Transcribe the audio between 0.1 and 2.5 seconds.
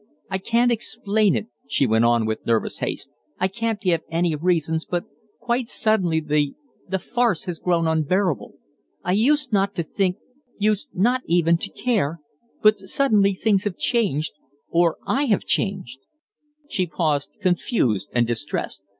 "I can't explain it," she went on with